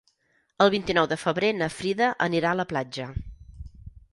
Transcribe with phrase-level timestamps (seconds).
[0.65, 3.07] El vint-i-nou de febrer na Frida anirà a la platja.